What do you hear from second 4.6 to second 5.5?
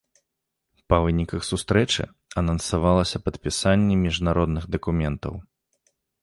дакументаў.